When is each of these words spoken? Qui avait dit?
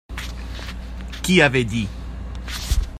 Qui 1.21 1.43
avait 1.43 1.63
dit? 1.63 1.87